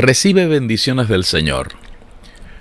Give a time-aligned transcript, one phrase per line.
[0.00, 1.68] Recibe bendiciones del Señor.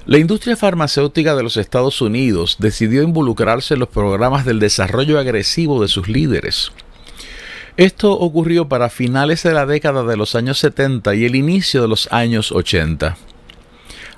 [0.05, 5.81] La industria farmacéutica de los Estados Unidos decidió involucrarse en los programas del desarrollo agresivo
[5.81, 6.71] de sus líderes.
[7.77, 11.88] Esto ocurrió para finales de la década de los años 70 y el inicio de
[11.88, 13.15] los años 80.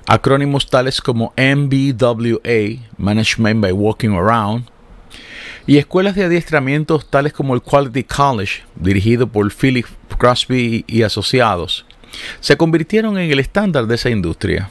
[0.06, 4.64] Acrónimos tales como MBWA, Management by Walking Around,
[5.66, 9.86] y escuelas de adiestramiento tales como el Quality College, dirigido por Philip
[10.18, 11.86] Crosby y asociados,
[12.40, 14.70] se convirtieron en el estándar de esa industria.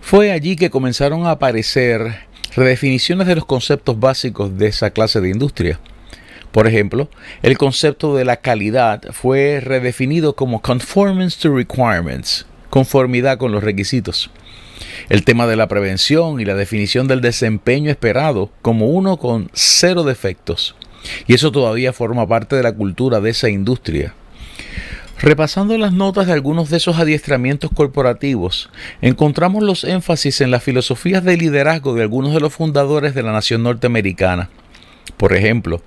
[0.00, 5.30] Fue allí que comenzaron a aparecer redefiniciones de los conceptos básicos de esa clase de
[5.30, 5.80] industria.
[6.52, 7.08] Por ejemplo,
[7.42, 14.30] el concepto de la calidad fue redefinido como conformance to requirements, conformidad con los requisitos.
[15.08, 20.04] El tema de la prevención y la definición del desempeño esperado como uno con cero
[20.04, 20.76] defectos.
[21.26, 24.14] Y eso todavía forma parte de la cultura de esa industria.
[25.22, 28.70] Repasando las notas de algunos de esos adiestramientos corporativos,
[29.00, 33.30] encontramos los énfasis en las filosofías de liderazgo de algunos de los fundadores de la
[33.30, 34.50] nación norteamericana.
[35.16, 35.80] Por ejemplo,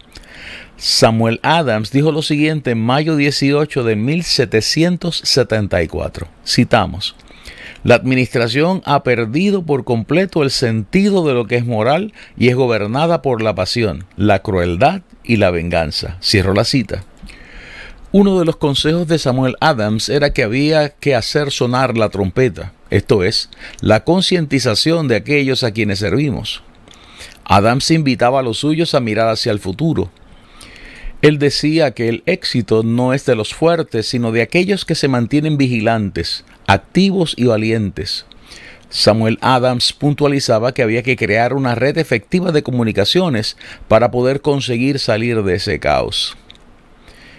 [0.78, 6.30] Samuel Adams dijo lo siguiente en mayo 18 de 1774.
[6.48, 7.18] Citamos.
[7.84, 12.56] La administración ha perdido por completo el sentido de lo que es moral y es
[12.56, 16.16] gobernada por la pasión, la crueldad y la venganza.
[16.22, 17.04] Cierro la cita.
[18.18, 22.72] Uno de los consejos de Samuel Adams era que había que hacer sonar la trompeta,
[22.90, 23.50] esto es,
[23.82, 26.64] la concientización de aquellos a quienes servimos.
[27.44, 30.12] Adams invitaba a los suyos a mirar hacia el futuro.
[31.22, 35.10] Él decía que el éxito no es de los fuertes, sino de aquellos que se
[35.10, 38.26] mantienen vigilantes, activos y valientes.
[38.88, 43.58] Samuel Adams puntualizaba que había que crear una red efectiva de comunicaciones
[43.90, 46.38] para poder conseguir salir de ese caos.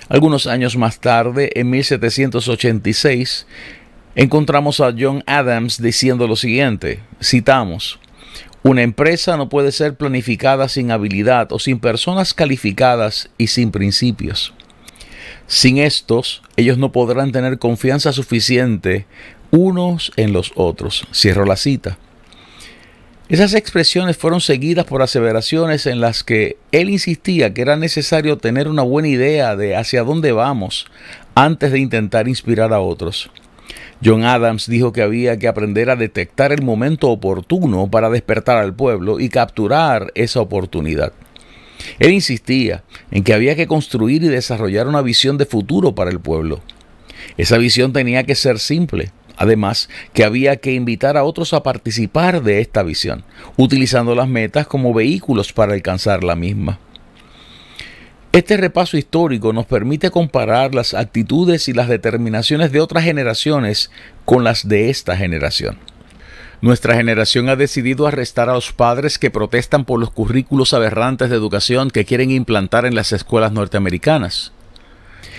[0.09, 3.47] Algunos años más tarde, en 1786,
[4.15, 7.99] encontramos a John Adams diciendo lo siguiente, citamos,
[8.63, 14.55] una empresa no puede ser planificada sin habilidad o sin personas calificadas y sin principios.
[15.47, 19.07] Sin estos, ellos no podrán tener confianza suficiente
[19.51, 21.07] unos en los otros.
[21.13, 21.99] Cierro la cita.
[23.29, 28.69] Esas expresiones fueron seguidas por aseveraciones en las que él insistía que era necesario tener
[28.69, 30.87] una buena idea de hacia dónde vamos
[31.35, 33.29] antes de intentar inspirar a otros.
[34.05, 38.75] John Adams dijo que había que aprender a detectar el momento oportuno para despertar al
[38.75, 41.13] pueblo y capturar esa oportunidad.
[41.99, 46.21] Él insistía en que había que construir y desarrollar una visión de futuro para el
[46.21, 46.61] pueblo.
[47.37, 52.43] Esa visión tenía que ser simple, Además, que había que invitar a otros a participar
[52.43, 53.25] de esta visión,
[53.57, 56.79] utilizando las metas como vehículos para alcanzar la misma.
[58.33, 63.91] Este repaso histórico nos permite comparar las actitudes y las determinaciones de otras generaciones
[64.27, 65.79] con las de esta generación.
[66.61, 71.37] Nuestra generación ha decidido arrestar a los padres que protestan por los currículos aberrantes de
[71.37, 74.53] educación que quieren implantar en las escuelas norteamericanas.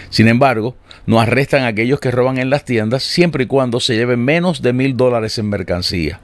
[0.10, 0.76] Sin embargo,
[1.06, 4.62] no arrestan a aquellos que roban en las tiendas siempre y cuando se lleven menos
[4.62, 6.20] de mil dólares en mercancía.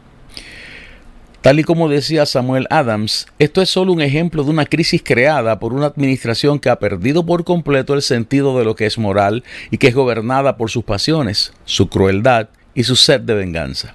[1.44, 5.60] Tal y como decía Samuel Adams, esto es solo un ejemplo de una crisis creada
[5.60, 9.44] por una administración que ha perdido por completo el sentido de lo que es moral
[9.70, 13.94] y que es gobernada por sus pasiones, su crueldad y su sed de venganza.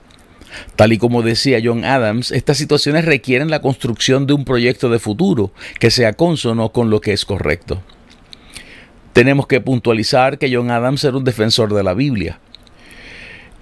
[0.76, 4.98] Tal y como decía John Adams, estas situaciones requieren la construcción de un proyecto de
[4.98, 7.82] futuro que sea consono con lo que es correcto.
[9.18, 12.38] Tenemos que puntualizar que John Adams era un defensor de la Biblia.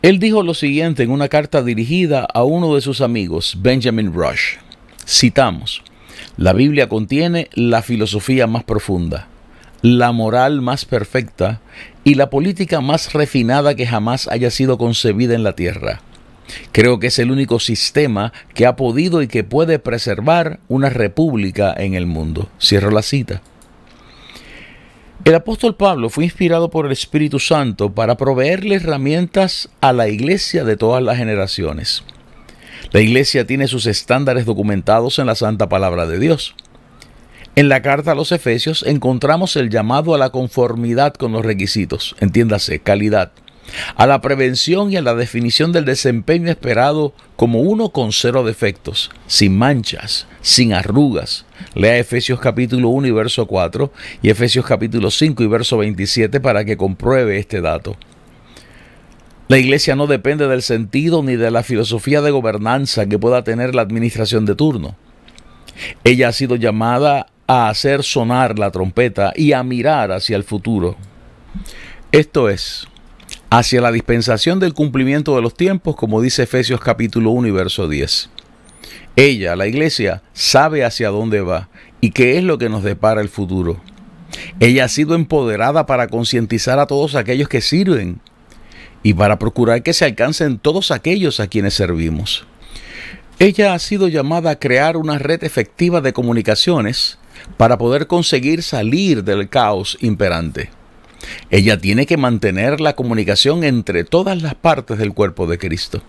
[0.03, 4.57] Él dijo lo siguiente en una carta dirigida a uno de sus amigos, Benjamin Rush.
[5.09, 5.83] Citamos,
[6.37, 9.29] la Biblia contiene la filosofía más profunda,
[9.81, 11.63] la moral más perfecta
[12.05, 16.03] y la política más refinada que jamás haya sido concebida en la tierra.
[16.71, 21.73] Creo que es el único sistema que ha podido y que puede preservar una república
[21.75, 22.51] en el mundo.
[22.61, 23.41] Cierro la cita.
[25.27, 30.63] El apóstol Pablo fue inspirado por el Espíritu Santo para proveerle herramientas a la iglesia
[30.63, 32.05] de todas las generaciones.
[32.93, 36.55] La iglesia tiene sus estándares documentados en la Santa Palabra de Dios.
[37.57, 42.15] En la carta a los Efesios encontramos el llamado a la conformidad con los requisitos,
[42.21, 43.33] entiéndase, calidad,
[43.95, 49.11] a la prevención y a la definición del desempeño esperado como uno con cero defectos,
[49.27, 51.45] sin manchas, sin arrugas.
[51.75, 53.93] Lea Efesios capítulo 1 y verso 4
[54.23, 57.97] y Efesios capítulo 5 y verso 27 para que compruebe este dato.
[59.49, 63.75] La iglesia no depende del sentido ni de la filosofía de gobernanza que pueda tener
[63.75, 64.97] la administración de turno.
[66.03, 70.97] Ella ha sido llamada a hacer sonar la trompeta y a mirar hacia el futuro.
[72.11, 72.89] Esto es,
[73.51, 77.89] hacia la dispensación del cumplimiento de los tiempos, como dice Efesios capítulo 1 y verso
[77.89, 78.31] 10.
[79.15, 81.69] Ella, la iglesia, sabe hacia dónde va
[82.01, 83.81] y qué es lo que nos depara el futuro.
[84.61, 88.21] Ella ha sido empoderada para concientizar a todos aquellos que sirven
[89.03, 92.47] y para procurar que se alcancen todos aquellos a quienes servimos.
[93.39, 97.19] Ella ha sido llamada a crear una red efectiva de comunicaciones
[97.57, 100.71] para poder conseguir salir del caos imperante.
[101.51, 106.03] Ella tiene que mantener la comunicación entre todas las partes del cuerpo de Cristo.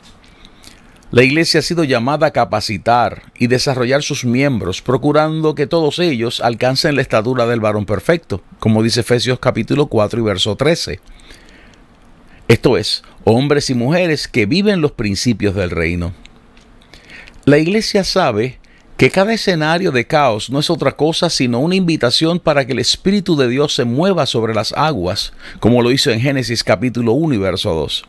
[1.10, 6.42] La iglesia ha sido llamada a capacitar y desarrollar sus miembros, procurando que todos ellos
[6.42, 11.00] alcancen la estatura del varón perfecto, como dice Efesios capítulo 4 y verso 13.
[12.50, 16.14] Esto es, hombres y mujeres que viven los principios del reino.
[17.46, 18.60] La iglesia sabe
[18.98, 22.80] que cada escenario de caos no es otra cosa sino una invitación para que el
[22.80, 27.36] Espíritu de Dios se mueva sobre las aguas, como lo hizo en Génesis capítulo 1
[27.36, 28.06] y verso 2.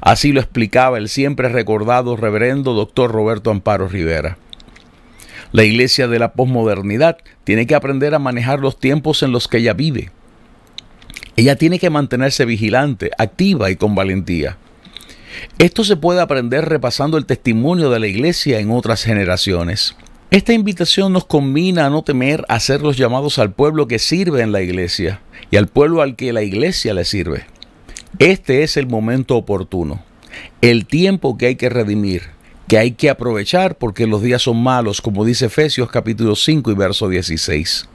[0.00, 4.38] Así lo explicaba el siempre recordado reverendo doctor Roberto Amparo Rivera.
[5.52, 9.58] La iglesia de la posmodernidad tiene que aprender a manejar los tiempos en los que
[9.58, 10.10] ella vive.
[11.36, 14.56] Ella tiene que mantenerse vigilante, activa y con valentía.
[15.58, 19.94] Esto se puede aprender repasando el testimonio de la iglesia en otras generaciones.
[20.32, 24.50] Esta invitación nos combina a no temer a los llamados al pueblo que sirve en
[24.50, 25.20] la iglesia
[25.52, 27.46] y al pueblo al que la iglesia le sirve.
[28.18, 30.02] Este es el momento oportuno,
[30.62, 32.22] el tiempo que hay que redimir,
[32.66, 36.74] que hay que aprovechar porque los días son malos, como dice Efesios capítulo 5 y
[36.74, 37.88] verso 16.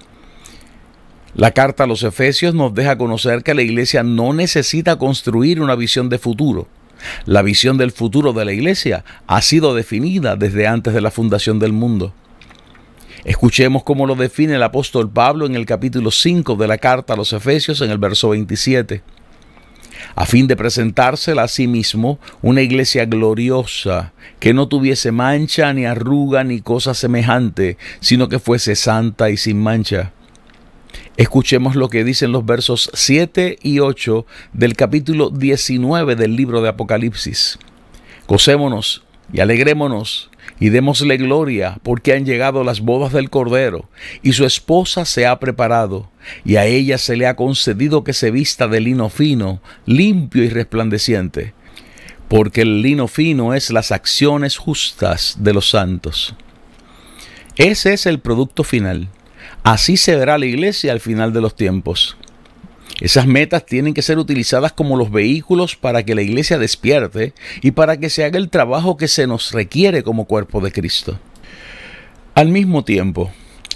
[1.36, 5.75] La carta a los Efesios nos deja conocer que la iglesia no necesita construir una
[5.75, 6.69] visión de futuro,
[7.25, 11.60] la visión del futuro de la Iglesia ha sido definida desde antes de la fundación
[11.60, 12.13] del mundo.
[13.23, 17.18] Escuchemos cómo lo define el apóstol Pablo en el capítulo 5 de la carta a
[17.18, 19.03] los Efesios en el verso 27.
[20.15, 25.85] A fin de presentársela a sí mismo una iglesia gloriosa, que no tuviese mancha ni
[25.85, 30.13] arruga ni cosa semejante, sino que fuese santa y sin mancha.
[31.15, 36.69] Escuchemos lo que dicen los versos 7 y 8 del capítulo 19 del libro de
[36.69, 37.59] Apocalipsis.
[38.27, 40.31] Gocémonos y alegrémonos
[40.62, 43.90] y démosle gloria porque han llegado las bodas del Cordero
[44.24, 46.10] y su esposa se ha preparado
[46.46, 50.50] y a ella se le ha concedido que se vista de lino fino, limpio y
[50.50, 51.54] resplandeciente,
[52.30, 56.34] porque el lino fino es las acciones justas de los santos.
[57.57, 59.10] Ese es el producto final
[59.64, 62.18] Así se verá la iglesia al final de los tiempos.
[63.01, 67.71] Esas metas tienen que ser utilizadas como los vehículos para que la iglesia despierte y
[67.71, 71.19] para que se haga el trabajo que se nos requiere como cuerpo de Cristo.
[72.35, 73.31] Al mismo tiempo,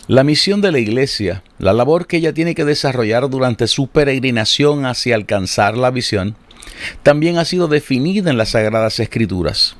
[0.07, 4.85] la misión de la iglesia, la labor que ella tiene que desarrollar durante su peregrinación
[4.85, 6.35] hacia alcanzar la visión,
[7.01, 9.75] también ha sido definida en las Sagradas Escrituras.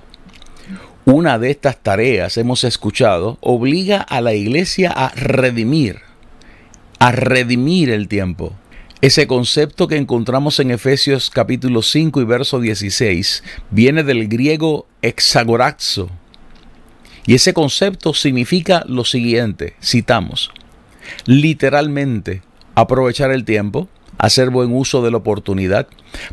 [1.06, 6.00] Una de estas tareas, hemos escuchado, obliga a la iglesia a redimir,
[6.98, 8.56] a redimir el tiempo.
[9.02, 16.10] Ese concepto que encontramos en Efesios capítulo 5 y verso 16 viene del griego exagorazo.
[17.28, 20.52] Y ese concepto significa lo siguiente, citamos,
[21.26, 22.42] literalmente
[22.74, 25.88] aprovechar el tiempo, hacer buen uso de la oportunidad.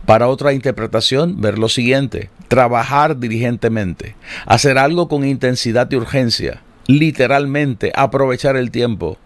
[0.07, 4.15] Para otra interpretación, ver lo siguiente, trabajar diligentemente,
[4.47, 9.19] hacer algo con intensidad y urgencia, literalmente aprovechar el tiempo,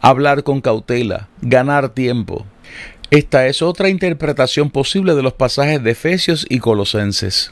[0.00, 2.46] hablar con cautela, ganar tiempo.
[3.10, 7.50] Esta es otra interpretación posible de los pasajes de Efesios y Colosenses.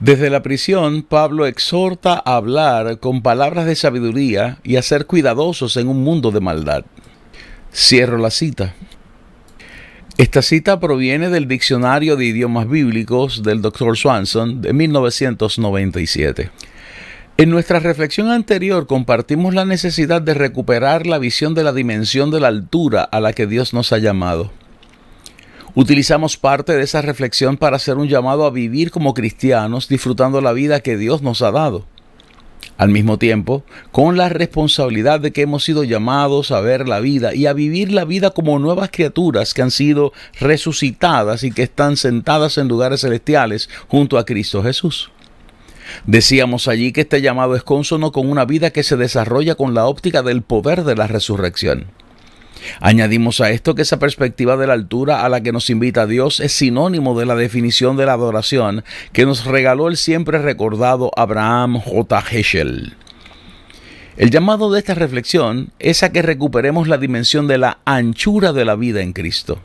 [0.00, 5.76] Desde la prisión, Pablo exhorta a hablar con palabras de sabiduría y a ser cuidadosos
[5.76, 6.84] en un mundo de maldad.
[7.74, 8.74] Cierro la cita.
[10.18, 13.98] Esta cita proviene del Diccionario de Idiomas Bíblicos del Dr.
[13.98, 16.50] Swanson de 1997.
[17.38, 22.40] En nuestra reflexión anterior compartimos la necesidad de recuperar la visión de la dimensión de
[22.40, 24.52] la altura a la que Dios nos ha llamado.
[25.74, 30.54] Utilizamos parte de esa reflexión para hacer un llamado a vivir como cristianos disfrutando la
[30.54, 31.84] vida que Dios nos ha dado.
[32.78, 37.34] Al mismo tiempo, con la responsabilidad de que hemos sido llamados a ver la vida
[37.34, 41.98] y a vivir la vida como nuevas criaturas que han sido resucitadas y que están
[41.98, 45.10] sentadas en lugares celestiales junto a Cristo Jesús.
[46.06, 49.86] Decíamos allí que este llamado es consono con una vida que se desarrolla con la
[49.86, 51.86] óptica del poder de la resurrección.
[52.80, 56.40] Añadimos a esto que esa perspectiva de la altura a la que nos invita Dios
[56.40, 61.80] es sinónimo de la definición de la adoración que nos regaló el siempre recordado Abraham
[61.80, 62.24] J.
[62.30, 62.96] Heschel.
[64.16, 68.64] El llamado de esta reflexión es a que recuperemos la dimensión de la anchura de
[68.64, 69.60] la vida en Cristo.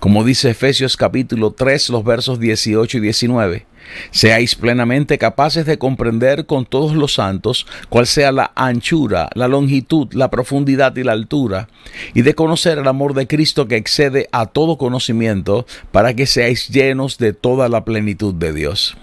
[0.00, 3.66] Como dice Efesios capítulo 3, los versos 18 y 19,
[4.10, 10.12] Seáis plenamente capaces de comprender con todos los santos cuál sea la anchura, la longitud,
[10.12, 11.68] la profundidad y la altura,
[12.14, 16.68] y de conocer el amor de Cristo que excede a todo conocimiento, para que seáis
[16.68, 18.96] llenos de toda la plenitud de Dios.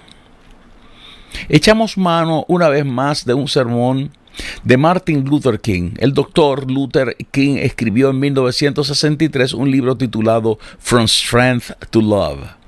[1.50, 4.12] Echamos mano una vez más de un sermón
[4.64, 5.92] de Martin Luther King.
[5.98, 12.61] El doctor Luther King escribió en 1963 un libro titulado From Strength to Love.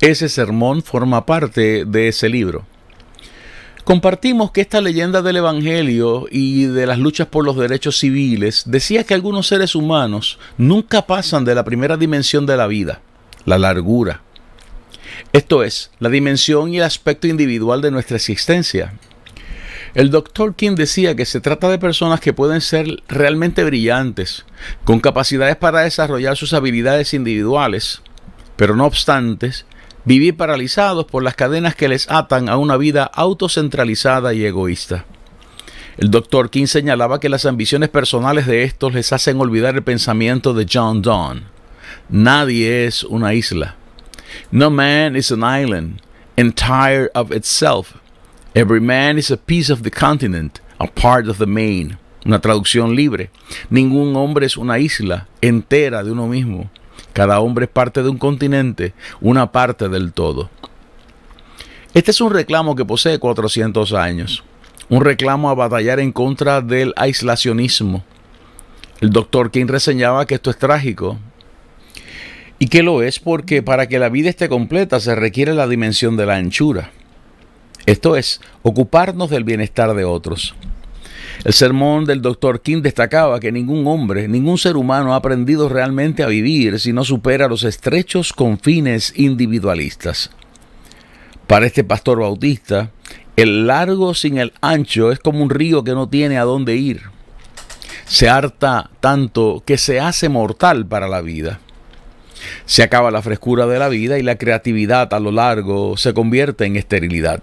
[0.00, 2.66] Ese sermón forma parte de ese libro.
[3.84, 9.04] Compartimos que esta leyenda del Evangelio y de las luchas por los derechos civiles decía
[9.04, 13.00] que algunos seres humanos nunca pasan de la primera dimensión de la vida,
[13.44, 14.22] la largura.
[15.32, 18.94] Esto es, la dimensión y el aspecto individual de nuestra existencia.
[19.94, 24.44] El doctor King decía que se trata de personas que pueden ser realmente brillantes,
[24.84, 28.02] con capacidades para desarrollar sus habilidades individuales,
[28.56, 29.52] pero no obstante,
[30.04, 35.04] vivir paralizados por las cadenas que les atan a una vida autocentralizada y egoísta.
[35.98, 40.52] El doctor King señalaba que las ambiciones personales de estos les hacen olvidar el pensamiento
[40.52, 41.42] de John Donne.
[42.08, 43.76] Nadie es una isla.
[44.50, 46.02] No man is an island,
[46.36, 47.94] entire of itself.
[48.54, 51.98] Every man is a piece of the continent, a part of the main.
[52.24, 53.30] Una traducción libre.
[53.70, 56.70] Ningún hombre es una isla entera de uno mismo.
[57.16, 58.92] Cada hombre es parte de un continente,
[59.22, 60.50] una parte del todo.
[61.94, 64.44] Este es un reclamo que posee 400 años,
[64.90, 68.04] un reclamo a batallar en contra del aislacionismo.
[69.00, 71.16] El doctor King reseñaba que esto es trágico,
[72.58, 76.18] y que lo es porque para que la vida esté completa se requiere la dimensión
[76.18, 76.90] de la anchura.
[77.86, 80.54] Esto es, ocuparnos del bienestar de otros.
[81.44, 86.22] El sermón del doctor King destacaba que ningún hombre, ningún ser humano ha aprendido realmente
[86.22, 90.30] a vivir si no supera los estrechos confines individualistas.
[91.46, 92.90] Para este pastor bautista,
[93.36, 97.02] el largo sin el ancho es como un río que no tiene a dónde ir.
[98.06, 101.60] Se harta tanto que se hace mortal para la vida.
[102.64, 106.64] Se acaba la frescura de la vida y la creatividad a lo largo se convierte
[106.64, 107.42] en esterilidad.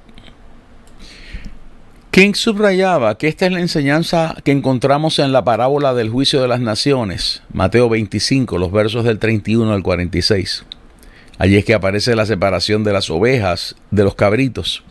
[2.13, 6.48] King subrayaba que esta es la enseñanza que encontramos en la parábola del juicio de
[6.48, 10.63] las naciones, Mateo 25, los versos del 31 al 46.
[11.39, 14.84] Allí es que aparece la separación de las ovejas de los cabritos.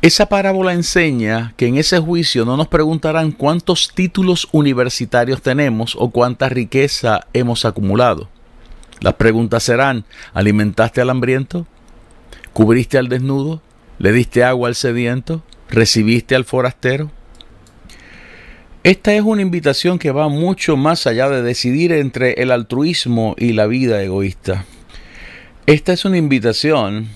[0.00, 6.08] Esa parábola enseña que en ese juicio no nos preguntarán cuántos títulos universitarios tenemos o
[6.08, 8.30] cuánta riqueza hemos acumulado.
[9.00, 11.66] Las preguntas serán, ¿alimentaste al hambriento?
[12.54, 13.60] ¿Cubriste al desnudo?
[13.98, 15.42] ¿Le diste agua al sediento?
[15.72, 17.10] ¿Recibiste al forastero?
[18.84, 23.54] Esta es una invitación que va mucho más allá de decidir entre el altruismo y
[23.54, 24.66] la vida egoísta.
[25.64, 27.08] Esta es una invitación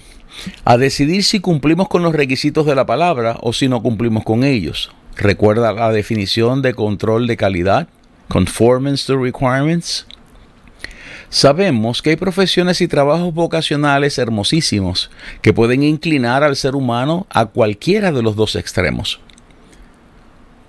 [0.65, 4.43] a decidir si cumplimos con los requisitos de la palabra o si no cumplimos con
[4.43, 4.91] ellos.
[5.17, 7.89] Recuerda la definición de control de calidad,
[8.29, 10.07] conformance to requirements.
[11.37, 15.11] Sabemos que hay profesiones y trabajos vocacionales hermosísimos
[15.43, 19.21] que pueden inclinar al ser humano a cualquiera de los dos extremos.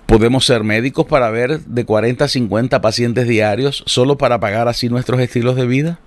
[0.04, 4.90] Podemos ser médicos para ver de 40 a 50 pacientes diarios solo para pagar así
[4.90, 6.00] nuestros estilos de vida.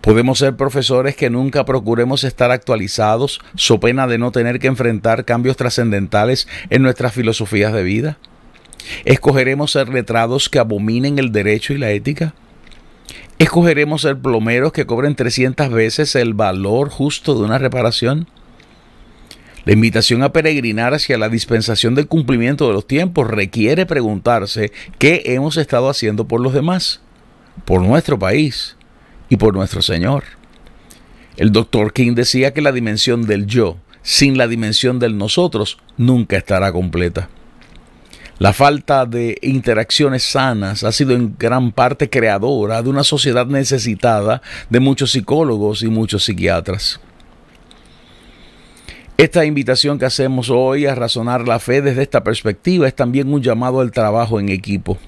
[0.00, 5.24] Podemos ser profesores que nunca procuremos estar actualizados, so pena de no tener que enfrentar
[5.24, 8.18] cambios trascendentales en nuestras filosofías de vida.
[9.04, 12.34] ¿Escogeremos ser letrados que abominen el derecho y la ética?
[13.38, 18.28] ¿Escogeremos ser plomeros que cobren 300 veces el valor justo de una reparación?
[19.64, 25.22] La invitación a peregrinar hacia la dispensación del cumplimiento de los tiempos requiere preguntarse qué
[25.26, 27.00] hemos estado haciendo por los demás,
[27.64, 28.76] por nuestro país
[29.28, 30.24] y por nuestro Señor.
[31.36, 36.36] El doctor King decía que la dimensión del yo sin la dimensión del nosotros nunca
[36.36, 37.28] estará completa.
[38.42, 44.42] La falta de interacciones sanas ha sido en gran parte creadora de una sociedad necesitada
[44.68, 46.98] de muchos psicólogos y muchos psiquiatras.
[49.16, 53.42] Esta invitación que hacemos hoy a razonar la fe desde esta perspectiva es también un
[53.42, 54.98] llamado al trabajo en equipo.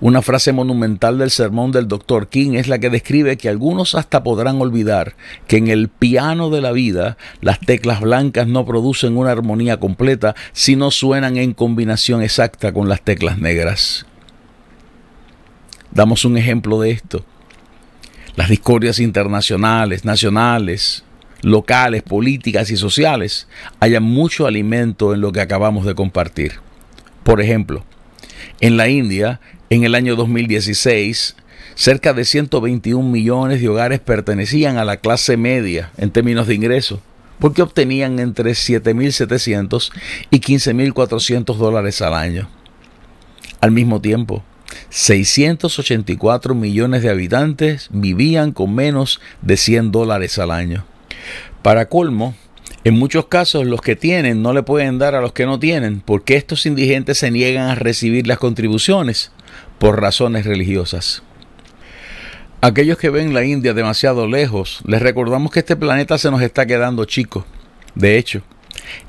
[0.00, 2.28] Una frase monumental del sermón del Dr.
[2.28, 5.16] King es la que describe que algunos hasta podrán olvidar
[5.48, 10.36] que en el piano de la vida las teclas blancas no producen una armonía completa
[10.52, 14.06] si no suenan en combinación exacta con las teclas negras.
[15.90, 17.24] Damos un ejemplo de esto.
[18.36, 21.02] Las discordias internacionales, nacionales,
[21.42, 23.48] locales, políticas y sociales,
[23.80, 26.60] haya mucho alimento en lo que acabamos de compartir.
[27.24, 27.84] Por ejemplo,
[28.60, 31.36] en la India, en el año 2016,
[31.74, 37.00] cerca de 121 millones de hogares pertenecían a la clase media en términos de ingresos,
[37.38, 39.90] porque obtenían entre 7.700
[40.30, 42.48] y 15.400 dólares al año.
[43.60, 44.42] Al mismo tiempo,
[44.90, 50.84] 684 millones de habitantes vivían con menos de 100 dólares al año.
[51.62, 52.34] Para colmo,
[52.84, 56.00] en muchos casos los que tienen no le pueden dar a los que no tienen
[56.00, 59.32] porque estos indigentes se niegan a recibir las contribuciones
[59.78, 61.22] por razones religiosas.
[62.60, 66.66] Aquellos que ven la India demasiado lejos, les recordamos que este planeta se nos está
[66.66, 67.46] quedando chico.
[67.94, 68.42] De hecho,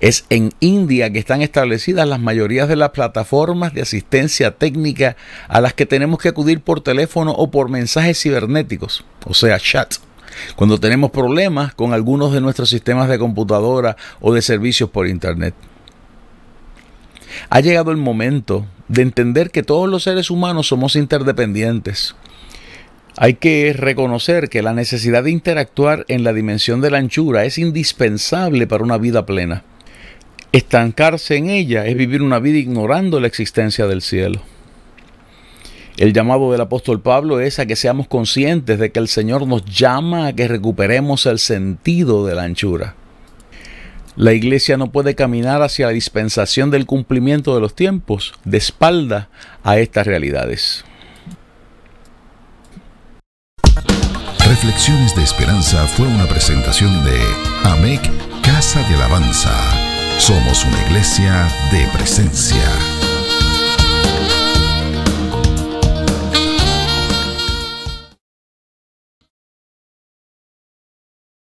[0.02, 5.16] es en India que están establecidas las mayorías de las plataformas de asistencia técnica
[5.48, 9.96] a las que tenemos que acudir por teléfono o por mensajes cibernéticos, o sea, chat,
[10.56, 15.54] cuando tenemos problemas con algunos de nuestros sistemas de computadora o de servicios por Internet.
[17.50, 22.16] Ha llegado el momento de entender que todos los seres humanos somos interdependientes.
[23.18, 27.58] Hay que reconocer que la necesidad de interactuar en la dimensión de la anchura es
[27.58, 29.64] indispensable para una vida plena.
[30.52, 34.42] Estancarse en ella es vivir una vida ignorando la existencia del cielo.
[36.00, 39.66] El llamado del apóstol Pablo es a que seamos conscientes de que el Señor nos
[39.66, 42.96] llama a que recuperemos el sentido de la anchura.
[44.16, 49.28] La iglesia no puede caminar hacia la dispensación del cumplimiento de los tiempos de espalda
[49.62, 50.86] a estas realidades.
[54.48, 57.20] Reflexiones de Esperanza fue una presentación de
[57.66, 58.10] AMEC
[58.42, 59.52] Casa de Alabanza.
[60.18, 62.99] Somos una iglesia de presencia.